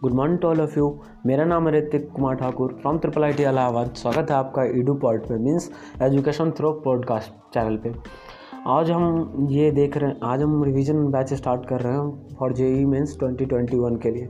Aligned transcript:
Good 0.00 0.12
morning 0.14 0.38
to 0.38 0.48
all 0.48 0.60
of 0.60 0.78
you 0.78 0.86
मेरा 1.26 1.44
नाम 1.44 1.66
है 1.68 1.72
Hritik 1.74 2.08
Kumar 2.12 2.34
Thakur 2.34 2.72
from 2.82 2.98
triple 2.98 3.24
I 3.24 3.32
T 3.32 3.42
Allahabad. 3.42 3.92
स्वागत 3.96 4.30
है 4.30 4.36
आपका 4.36 4.62
ईडू 4.78 4.94
पॉड 5.00 5.26
पे 5.26 5.36
means 5.38 5.68
education 6.02 6.50
through 6.58 6.70
podcast 6.84 7.32
channel 7.54 7.76
पे। 7.76 7.92
आज 8.68 8.90
हम 8.90 9.46
ये 9.50 9.70
देख 9.70 9.96
रहे 9.96 10.10
हैं, 10.10 10.18
आज 10.22 10.42
हम 10.42 10.62
रिवीजन 10.64 11.04
बैच 11.10 11.32
स्टार्ट 11.34 11.66
कर 11.68 11.80
रहे 11.80 11.92
हैं 11.92 12.36
for 12.38 12.52
J 12.52 12.68
E 12.70 12.84
means 12.84 13.18
twenty 13.18 13.46
twenty 13.46 13.78
one 13.78 13.96
के 13.96 14.10
लिए। 14.10 14.26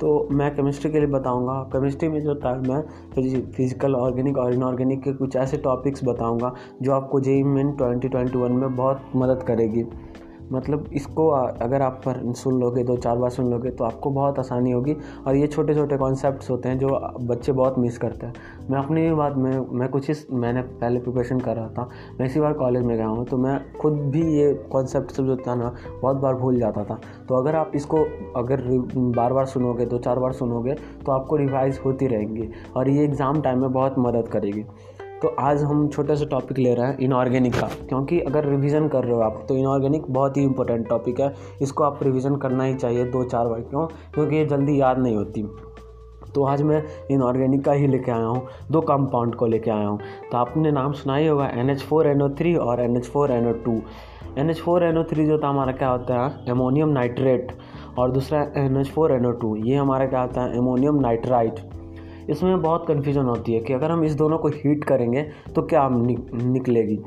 तो 0.00 0.28
मैं 0.32 0.54
केमिस्ट्री 0.56 0.90
के 0.92 0.98
लिए 0.98 1.08
बताऊँगा। 1.10 1.54
केमिस्ट्री 1.72 2.08
में 2.08 2.20
जो 2.22 2.34
था, 2.36 2.54
मैं 2.58 2.82
फ़िज़िकल 3.12 3.94
ऑर्गेनिक 3.96 4.38
और 4.38 4.54
इनऑर्गेनिक 4.54 5.02
के 5.02 5.12
कुछ 5.12 5.36
ऐसे 5.36 5.56
टॉपिक्स 5.60 6.04
बताऊँगा, 6.04 6.54
जो 6.82 6.92
आपको 6.92 7.20
J 7.20 7.38
E 7.38 7.42
mean 7.44 7.72
twenty 7.72 8.08
twenty 8.08 8.38
one 8.38 8.52
में 8.52 8.74
बहुत 8.76 9.10
मदद 9.16 9.42
करेगी। 9.48 9.84
मतलब 10.52 10.88
इसको 10.92 11.28
अगर 11.28 11.82
आप 11.82 12.00
पर 12.06 12.32
सुन 12.34 12.60
लोगे, 12.60 12.82
दो 12.84 12.96
चार 12.96 13.16
बार 13.16 13.30
सुन 13.30 13.50
लोगे 13.50 13.70
तो 13.70 13.84
आपको 13.84 14.10
बहुत 14.10 14.38
आसानी 14.38 14.70
होगी। 14.72 14.96
और 15.26 15.36
ये 15.36 15.46
छोटे 15.46 15.74
छोटे 15.74 15.96
कॉन्सेप्ट्स 15.96 16.50
होते 16.50 16.68
हैं 16.68 16.78
जो 16.78 16.88
बच्चे 17.22 17.52
बहुत 17.52 17.78
मिस 17.78 17.98
करते 17.98 18.26
हैं। 18.26 18.34
मैं 18.70 18.78
अपनी 18.78 19.10
बात, 19.12 19.36
में, 19.36 19.66
मैं 19.70 19.88
कुछ 19.88 20.10
इस, 20.10 20.26
मैंने 20.32 20.62
पहले 20.62 21.00
प्रिपरेशन 21.00 21.40
कर 21.40 21.56
रहा 21.56 21.68
था। 21.68 21.88
मैं 22.20 22.26
इसी 22.26 22.40
बार 22.40 22.52
कॉलेज 22.54 22.84
में 22.84 22.96
गया 22.96 23.06
हूँ 23.06 23.24
तो 23.26 23.36
मैं 23.38 23.58
खुद 23.72 23.98
भी 24.12 24.22
ये 24.34 24.52
कॉन्सेप्ट 24.72 25.20
जो 25.20 25.36
था 25.38 25.54
ना, 25.54 25.74
बहुत 26.02 26.16
बार 26.16 26.34
भूल 26.34 26.58
जाता 26.58 26.84
था। 26.84 27.00
तो 27.28 27.36
अगर 27.36 27.56
आप 27.56 27.72
इसको, 27.74 28.04
अगर 28.36 28.62
बार 29.16 29.32
बार 29.32 29.46
सुनोगे, 29.46 29.86
दो 29.86 29.98
चार 29.98 30.18
बार 30.18 30.32
सुनोगे 30.32 30.74
तो 31.06 31.12
आपको 31.12 31.36
रिवाइज 31.36 31.80
होती 31.84 32.06
रहेंगी। 32.06 32.48
और 32.76 32.88
ये 32.88 33.04
एग्ज़ाम 33.04 33.40
टाइम 33.42 33.60
में 33.60 33.72
बहुत 33.72 33.94
मदद 33.98 34.28
करेगी। 34.28 34.64
तो 35.22 35.28
आज 35.40 35.62
हम 35.62 35.86
छोटे 35.88 36.14
से 36.16 36.26
टॉपिक 36.26 36.58
ले 36.58 36.72
रहे 36.74 36.86
हैं 36.86 36.96
इनऑर्गेनिक 36.98 37.54
का, 37.54 37.66
क्योंकि 37.88 38.18
अगर 38.20 38.44
रिवीजन 38.44 38.88
कर 38.88 39.04
रहे 39.04 39.12
हो 39.12 39.20
आप 39.22 39.44
तो 39.48 39.56
इनऑर्गेनिक 39.56 40.04
बहुत 40.08 40.36
ही 40.36 40.42
इंपॉर्टेंट 40.42 40.88
टॉपिक 40.88 41.20
है। 41.20 41.32
इसको 41.62 41.84
आप 41.84 42.02
रिवीजन 42.02 42.36
करना 42.36 42.64
ही 42.64 42.74
चाहिए 42.74 43.04
दो 43.06 43.22
चार 43.24 43.48
बार, 43.48 43.60
क्यों? 43.60 43.86
क्योंकि 44.14 44.36
ये 44.36 44.44
जल्दी 44.46 44.80
याद 44.80 44.98
नहीं 44.98 45.16
होती। 45.16 45.42
तो 46.34 46.44
आज 46.44 46.62
मैं 46.62 46.82
इनऑर्गेनिक 47.10 47.64
का 47.64 47.72
ही 47.72 47.86
लेके 47.86 48.10
आया 48.12 48.24
हूँ, 48.24 48.46
दो 48.70 48.80
कंपाउंड 48.80 49.34
को 49.34 49.46
लेके 49.46 49.70
आया 49.70 49.86
हूँ। 49.86 49.98
तो 50.30 50.38
आपने 50.38 50.70
नाम 50.72 50.92
सुना 50.92 51.16
ही 51.16 51.26
होगा 51.26 51.46
N 51.50 51.70
H 51.70 51.82
four 51.82 52.06
N 52.06 52.22
O 52.22 52.28
three 52.38 52.54
और 52.56 52.80
N 52.80 52.96
H 52.96 53.06
four 53.06 53.32
N 53.32 53.48
O 53.48 53.52
two 53.64 53.80
N 54.38 54.50
H 54.50 54.60
four 54.60 54.84
N 54.84 54.98
O 54.98 55.02
three 55.04 55.26
जो 55.26 55.38
था, 55.38 55.48
हमारा 55.48 55.72
क्या 55.72 55.88
होता 55.88 56.22
है? 56.22 56.50
एमोनियम 56.50 56.88
नाइट्रेट 56.90 57.52
और 57.98 58.10
दूसरा 58.12 58.40
N 58.56 58.76
H 58.76 58.90
four 58.90 59.12
N 59.12 59.26
O 59.26 59.30
two 59.32 59.54
ये 59.56 59.76
हमारा 59.76 60.06
क्या 60.06 60.20
होता 60.20 60.42
है? 60.42 60.56
एमोनियम 60.58 61.00
नाइट्राइट 61.00 61.60
इसमें 62.30 62.60
बहुत 62.62 62.84
कन्फ्यूज़न 62.88 63.24
होती 63.24 63.52
है 63.52 63.60
कि 63.60 63.72
अगर 63.72 63.90
हम 63.90 64.04
इस 64.04 64.14
दोनों 64.14 64.38
को 64.38 64.48
हीट 64.48 64.84
करेंगे 64.84 65.22
तो 65.54 65.62
क्या 65.62 65.88
निकलेगी? 65.88 66.98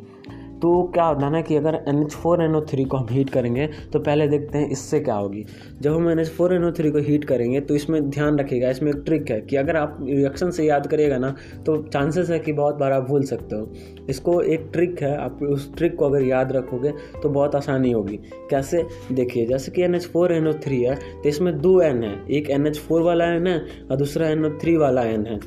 तो 0.66 0.72
क्या 0.94 1.04
होता 1.04 1.26
है 1.26 1.32
ना 1.32 1.40
कि 1.42 1.56
अगर 1.56 1.76
N 1.88 2.02
H 2.04 2.14
four 2.14 2.42
N 2.44 2.56
O 2.56 2.60
three 2.70 2.84
को 2.84 2.98
हम 2.98 3.08
हीट 3.10 3.30
करेंगे 3.30 3.66
तो 3.94 4.00
पहले 4.00 4.28
देखते 4.28 4.58
हैं 4.58 4.70
इससे 4.70 5.00
क्या 5.00 5.16
होगी। 5.16 5.46
जब 5.82 5.96
हम 5.96 6.10
N 6.10 6.20
H 6.20 6.30
four 6.30 6.54
N 6.54 6.64
O 6.66 6.72
three 6.72 6.92
को 6.92 7.00
हीट 7.00 7.26
करेंगे 7.26 7.60
तो 7.62 7.76
इसमें 7.76 8.10
ध्यान 8.10 8.40
रखिएगा, 8.40 8.70
इसमें 8.70 8.92
एक 8.92 9.02
ट्रिक 9.06 9.30
है 9.32 9.40
कि 9.42 9.56
अगर 9.56 9.78
आप 9.78 9.98
रिएक्शन 10.02 10.52
से 10.52 10.66
याद 10.66 10.88
करिएगा 10.88 11.18
ना 11.18 11.34
तो 11.66 11.78
चांसेस 11.84 12.30
है 12.30 12.40
कि 12.40 12.54
बहुत 12.54 12.76
बार 12.76 12.92
आप 12.92 13.04
भूल 13.08 13.24
सकते 13.26 13.56
हो। 13.56 13.72
इसको 14.10 14.40
एक 14.44 14.70
ट्रिक 14.74 15.02
है, 15.02 15.16
आप 15.18 15.44
उस 15.44 15.72
ट्रिक 15.76 15.96
को 15.96 16.06
अगर 16.06 16.24
याद 16.24 16.52
रखोगे 16.52 16.94
तो 17.22 17.30
बहुत 17.30 17.56
आसानी 17.56 17.92
होगी। 17.92 18.20
कैसे? 18.50 18.86
देखिए, 19.12 19.46
जैसे 19.46 19.72
कि 19.72 19.82
N 19.84 19.96
H 19.96 20.08
four 20.08 20.34
N 20.34 20.48
O 20.48 20.54
three 20.66 20.82
है 20.82 20.96
तो 20.96 21.30
इसमें 21.30 21.58
दो 21.62 21.80
एन 21.82 22.04
है, 22.04 22.16
एक 22.30 22.50
एन 22.50 22.68
एच 22.68 22.80
फोर 22.80 23.02
वाला 23.04 23.32
एन 23.36 23.48
है 23.48 23.58
और 23.92 23.98
दूसरा 23.98 24.30
एन 24.30 24.46
ओ 24.46 24.50
थ्री 24.62 24.76
वाला 24.78 25.04
एन 25.04 25.26
है। 25.26 25.40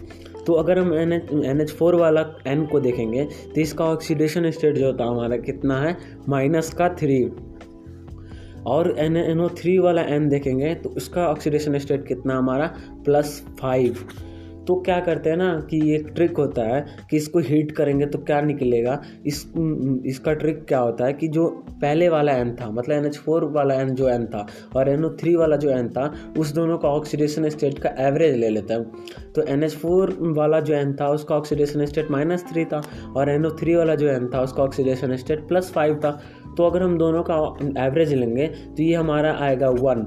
तो 0.48 0.54
अगर 0.54 0.78
हम 0.78 0.92
N 0.94 1.12
H 1.12 1.32
N 1.44 1.60
H 1.60 1.70
four 1.70 1.94
वाला 1.94 2.24
एन 2.46 2.66
को 2.66 2.80
देखेंगे 2.80 3.24
तो 3.54 3.60
इसका 3.60 3.84
ऑक्सीडेशन 3.84 4.50
स्टेट 4.50 4.74
जो 4.74 4.86
होता 4.86 5.04
है 5.04 5.10
हमारा 5.10 5.36
कितना 5.36 5.80
है? 5.80 5.96
माइनस 6.28 6.72
का 6.74 6.88
थ्री 6.88 7.24
और 8.66 8.94
एन 8.98 9.16
एन 9.16 9.40
ओ 9.40 9.48
थ्री 9.48 9.78
वाला 9.78 10.02
एन 10.02 10.28
देखेंगे 10.28 10.74
तो 10.74 10.88
उसका 10.88 11.26
ऑक्सीडेशन 11.26 11.78
स्टेट 11.78 12.06
कितना 12.06 12.38
हमारा? 12.38 12.66
प्लस 13.04 13.46
फाइव 13.60 13.96
तो 14.68 14.74
क्या 14.76 14.98
करते 15.00 15.30
हैं 15.30 15.36
ना 15.36 15.48
कि 15.70 15.78
एक 15.94 16.08
ट्रिक 16.16 16.36
होता 16.36 16.62
है 16.64 16.84
कि 17.10 17.16
इसको 17.16 17.38
हीट 17.40 17.70
करेंगे 17.72 18.06
तो 18.06 18.18
क्या 18.20 18.40
निकलेगा? 18.40 19.00
इस 19.26 19.44
इसका 20.06 20.32
ट्रिक 20.34 20.64
क्या 20.68 20.78
होता 20.78 21.06
है 21.06 21.12
कि 21.12 21.28
जो 21.28 21.46
पहले 21.72 22.08
वाला 22.08 22.32
एन 22.32 22.54
था 22.56 22.70
मतलब 22.70 22.94
एन 22.94 23.06
एच 23.06 23.16
फोर 23.18 23.44
वाला 23.52 23.74
एन 23.74 23.94
जो 23.94 24.08
एन 24.08 24.26
था 24.26 24.46
और 24.76 24.88
एन 24.88 25.04
ओ 25.04 25.10
थ्री 25.20 25.34
वाला 25.36 25.56
जो 25.56 25.70
एन 25.70 25.88
था, 25.88 26.12
उस 26.38 26.52
दोनों 26.54 26.78
का 26.78 26.88
ऑक्सीडेशन 26.90 27.48
स्टेट 27.48 27.78
का 27.78 27.94
एवरेज 27.98 28.36
ले 28.36 28.48
लेता 28.50 28.74
है। 28.74 28.84
तो 29.34 29.42
एन 29.44 29.62
एच 29.64 29.74
फोर 29.74 30.16
वाला 30.36 30.60
जो 30.60 30.74
एन 30.74 30.94
था, 30.94 31.08
उसका 31.08 31.36
ऑक्सीडेशन 31.36 31.84
स्टेट 31.86 32.10
माइनस 32.10 32.44
थ्री 32.52 32.64
था 32.64 32.82
और 33.16 33.30
एन 33.30 33.46
ओ 33.46 33.50
थ्री 33.60 33.74
वाला 33.74 33.94
जो 33.94 34.08
एन 34.08 34.30
था, 34.34 34.42
उसका 34.42 34.62
ऑक्सीडेशन 34.62 35.16
स्टेट 35.16 35.48
प्लस 35.48 35.72
फाइव 35.72 36.00
था। 36.04 36.18
तो 36.56 36.64
अगर 36.64 36.82
हम 36.82 36.96
दोनों 36.98 37.22
का 37.22 37.34
एवरेज 37.84 38.12
लेंगे 38.14 38.46
तो 38.46 38.82
ये 38.82 38.94
हमारा 38.94 39.36
आएगा 39.40 39.68
वन 39.70 40.06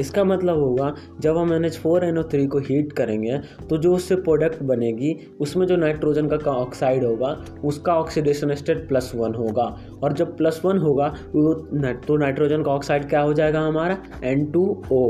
इसका 0.00 0.24
मतलब 0.24 0.58
होगा, 0.58 0.94
जब 1.20 1.36
हम 1.36 1.52
N 1.52 1.64
H 1.64 1.76
four 1.78 2.04
N 2.04 2.18
O 2.18 2.22
three 2.30 2.46
को 2.46 2.58
हीट 2.60 2.92
करेंगे 2.92 3.38
तो 3.70 3.76
जो 3.76 3.94
उससे 3.94 4.16
प्रोडक्ट 4.18 4.62
बनेगी, 4.64 5.14
उसमें 5.40 5.66
जो 5.66 5.76
नाइट्रोजन 5.76 6.28
का 6.28 6.52
ऑक्साइड 6.52 7.04
होगा, 7.04 7.36
उसका 7.64 7.94
ऑक्सीडेशन 7.94 8.54
स्टेट 8.54 8.86
प्लस 8.88 9.12
वन 9.16 9.34
होगा। 9.34 9.64
और 10.02 10.12
जब 10.12 10.36
प्लस 10.36 10.60
वन 10.64 10.78
होगा 10.78 11.08
तो 11.34 12.16
नाइट्रोजन 12.16 12.62
का 12.62 12.70
ऑक्साइड 12.70 13.08
क्या 13.08 13.20
हो 13.20 13.32
जाएगा 13.34 13.60
हमारा? 13.60 13.98
एन 14.24 14.44
टू 14.52 14.64
ओ 14.92 15.06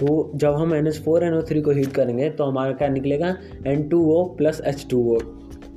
तो 0.00 0.30
जब 0.34 0.54
हम 0.54 0.74
N 0.74 0.86
H 0.86 0.98
four 1.02 1.24
N 1.24 1.34
O 1.34 1.40
three 1.48 1.60
को 1.62 1.70
हीट 1.70 1.92
करेंगे 1.94 2.28
तो 2.30 2.44
हमारा 2.44 2.72
क्या 2.72 2.88
निकलेगा? 2.88 3.36
N 3.66 3.88
two 3.88 4.04
O 4.12 4.24
plus 4.36 4.60
H 4.66 4.86
two 4.90 5.00
O 5.12 5.18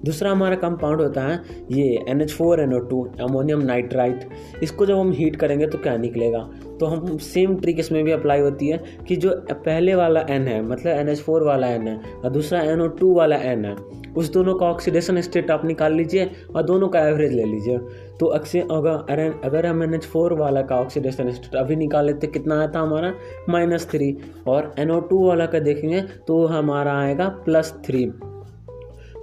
दूसरा 0.05 0.31
हमारा 0.31 0.55
कंपाउंड 0.57 1.01
होता 1.01 1.21
है, 1.21 1.39
ये 1.71 2.05
N 2.09 2.21
H 2.21 2.33
four 2.33 2.59
N 2.59 2.73
O 2.73 2.79
two 2.79 3.03
ammonium 3.21 3.61
nitrite 3.61 4.29
इसको 4.63 4.85
जब 4.85 4.97
हम 4.97 5.11
हीट 5.11 5.35
करेंगे 5.35 5.67
तो 5.67 5.77
क्या 5.77 5.97
निकलेगा? 5.97 6.39
तो 6.79 6.85
हम 6.85 7.17
सेम 7.23 7.55
ट्रिक 7.55 7.79
इसमें 7.79 8.03
भी 8.03 8.11
अप्लाई 8.11 8.39
होती 8.39 8.67
है 8.67 8.83
कि 9.07 9.15
जो 9.15 9.29
पहले 9.51 9.95
वाला 9.95 10.25
एन 10.29 10.47
है 10.47 10.61
मतलब 10.63 10.91
एन 10.91 11.09
एच 11.09 11.21
फोर 11.21 11.43
वाला 11.43 11.67
एन 11.67 11.87
है 11.87 11.99
और 12.15 12.29
दूसरा 12.29 12.61
एन 12.61 12.81
ओ 12.81 12.87
टू 12.89 13.13
वाला 13.15 13.35
एन 13.43 13.65
है, 13.65 13.75
उस 14.17 14.31
दोनों 14.33 14.53
का 14.55 14.65
ऑक्सीडेशन 14.65 15.21
स्टेट 15.21 15.51
आप 15.51 15.65
निकाल 15.65 15.93
लीजिए 15.93 16.29
और 16.55 16.63
दोनों 16.63 16.87
का 16.87 16.99
एवरेज 17.07 17.33
ले 17.33 17.43
लीजिए। 17.45 17.77
तो 18.19 18.25
अक्सर 18.27 18.67
अगर 18.71 19.39
अगर 19.45 19.65
हम 19.65 19.83
एन 19.83 19.93
एच 19.93 20.05
फोर 20.05 20.33
वाला 20.33 20.61
का 20.61 20.75
ऑक्सीडेशन 20.75 21.31
स्टेट 21.31 21.55
अभी 21.55 21.75
निकाल 21.75 22.05
लेते, 22.05 22.27
कितना 22.27 22.59
आया 22.59 22.67
था 22.67 22.79
हमारा? 22.79 23.13
माइनस 23.49 23.89
थ्री 23.91 24.15
और 24.47 24.73
एन 24.79 24.91
ओ 24.91 24.99
टू 25.01 25.25
वाला 25.27 25.45
का 25.45 25.59
देखेंगे 25.61 26.01
तो 26.27 26.45
हमारा 26.47 26.99
आएगा 26.99 27.27
प्लस 27.45 27.73
थ्री 27.85 28.05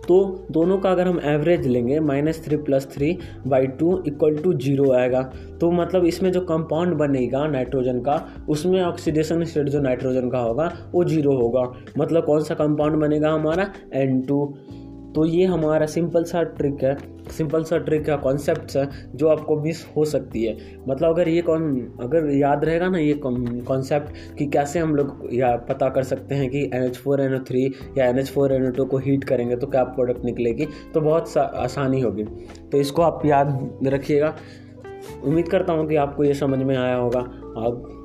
तो 0.09 0.47
दोनों 0.51 0.79
का 0.79 0.91
अगर 0.91 1.09
हम 1.09 1.21
एवरेज 1.25 1.67
लेंगे 1.67 2.01
minus 2.01 2.45
three 2.45 2.57
plus 2.57 2.89
three 2.95 3.19
by 3.47 3.67
two 3.67 4.03
equal 4.07 4.37
to 4.37 4.53
zero 4.53 4.93
आएगा। 4.93 5.23
तो 5.61 5.71
मतलब 5.71 6.05
इसमें 6.05 6.33
जो 6.33 6.41
कंपाउंड 6.41 6.95
बनेगा 6.95 7.47
नाइट्रोजन 7.47 8.01
का, 8.01 8.29
उसमें 8.49 8.83
ऑक्सीडेशन 8.83 9.45
स्टेट 9.45 9.69
जो 9.69 9.81
नाइट्रोजन 9.81 10.31
का 10.31 10.39
होगा, 10.39 10.73
वो 10.93 11.05
ज़ीरो 11.05 11.33
होगा। 11.33 11.73
मतलब 11.99 12.25
कौन 12.25 12.43
सा 12.43 12.55
कंपाउंड 12.55 12.97
बनेगा 12.97 13.31
हमारा? 13.31 13.73
एन 13.93 14.21
टू 14.23 14.55
तो 15.15 15.25
ये 15.25 15.45
हमारा 15.45 15.87
सिंपल 15.87 16.25
सा 16.25 16.43
ट्रिक 16.43 16.83
है 16.85 16.97
सिंपल 17.31 17.65
सा 17.65 17.79
ट्रिक 17.79 18.05
का 18.05 18.17
कॉन्सेप्ट 18.17 18.77
है 18.77 18.89
जो 19.15 19.29
आपको 19.29 19.57
मिस 19.61 19.85
हो 19.97 20.05
सकती 20.05 20.45
है। 20.45 20.57
मतलब 20.89 21.09
अगर 21.09 21.29
ये 21.29 21.43
कौन 21.43 21.65
अगर 22.01 22.31
याद 22.31 22.65
रहेगा 22.65 22.89
ना 22.89 22.99
ये 22.99 23.15
कॉन्सेप्ट 23.25 24.37
कि 24.39 24.47
कैसे 24.47 24.79
हम 24.79 24.95
लोग 24.97 25.29
या 25.33 25.55
पता 25.69 25.89
कर 25.89 26.03
सकते 26.03 26.35
हैं 26.35 26.49
कि 26.51 26.65
N 26.75 26.85
H 26.85 26.97
four 26.97 27.21
N 27.21 27.35
O 27.35 27.39
three 27.39 27.65
या 27.99 28.07
N 28.07 28.19
H 28.19 28.31
four 28.31 28.53
N 28.53 28.67
O 28.67 28.71
two 28.71 28.85
को 28.85 28.99
हीट 28.99 29.25
करेंगे 29.25 29.57
तो 29.57 29.67
क्या 29.67 29.85
प्रोडक्ट 29.85 30.25
निकलेगी 30.25 30.67
तो 30.95 31.01
बहुत 31.01 31.37
आसानी 31.37 32.01
होगी। 32.01 32.25
तो 32.73 32.79
इसको 32.79 33.03
आप 33.03 33.27
याद 33.27 33.81
रखिएगा। 33.85 34.35
उम्मीद 35.25 35.49
करता 35.49 35.73
हूँ 35.73 35.87
कि 35.89 35.97
आपको 35.97 36.25
ये 36.25 36.35
समझ 36.35 36.59
में 36.59 36.77
आया 36.77 36.95
होगा। 36.95 37.21
आप 37.21 37.99